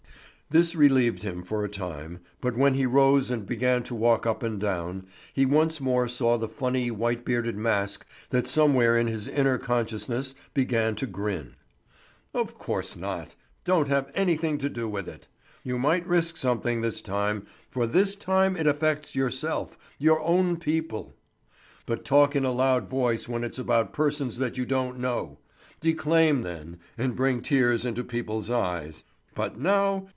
[0.51, 4.43] This relieved him for a time, but when he rose and began to walk up
[4.43, 9.29] and down, he once more saw the funny, white bearded mask that somewhere in his
[9.29, 11.55] inner consciousness began to grin.
[12.33, 13.33] "Of course not,
[13.63, 15.29] don't have anything to do with it!
[15.63, 21.15] You might risk something this time, for this time it affects yourself, your own people.
[21.85, 25.39] But talk in a loud voice when it's about persons that you don't know!
[25.79, 30.09] Declaim then, and bring tears into people's eyes; but now?